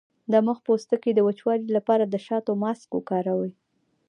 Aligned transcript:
د 0.31 0.33
مخ 0.47 0.57
د 0.61 0.63
پوستکي 0.67 1.11
د 1.15 1.19
وچوالي 1.27 1.67
لپاره 1.77 2.03
د 2.07 2.15
شاتو 2.25 2.51
ماسک 2.63 2.89
وکاروئ 2.93 3.51